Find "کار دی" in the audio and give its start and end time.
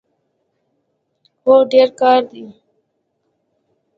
2.01-2.45